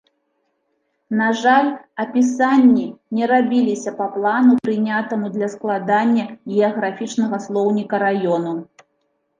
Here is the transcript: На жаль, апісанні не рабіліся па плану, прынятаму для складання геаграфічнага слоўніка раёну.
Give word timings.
На 1.19 1.25
жаль, 1.41 1.67
апісанні 2.05 2.85
не 3.17 3.25
рабіліся 3.33 3.93
па 4.01 4.09
плану, 4.15 4.57
прынятаму 4.69 5.25
для 5.35 5.51
складання 5.57 6.23
геаграфічнага 6.51 7.35
слоўніка 7.47 7.95
раёну. 8.09 8.59